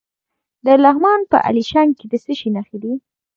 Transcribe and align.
د 0.65 0.67
لغمان 0.83 1.19
په 1.31 1.37
الیشنګ 1.49 1.89
کې 1.99 2.05
د 2.11 2.13
څه 2.23 2.31
شي 2.39 2.49
نښې 2.55 2.77
دي؟ 2.83 2.93